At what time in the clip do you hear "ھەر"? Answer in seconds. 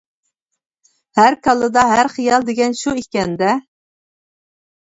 1.19-1.35, 1.91-2.09